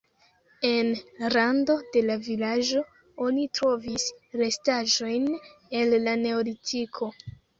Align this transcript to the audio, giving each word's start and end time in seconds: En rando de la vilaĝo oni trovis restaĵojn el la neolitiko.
En 0.67 0.87
rando 1.33 1.73
de 1.95 2.01
la 2.05 2.15
vilaĝo 2.27 2.81
oni 3.27 3.45
trovis 3.59 4.07
restaĵojn 4.43 5.29
el 5.83 5.95
la 6.07 6.17
neolitiko. 6.25 7.13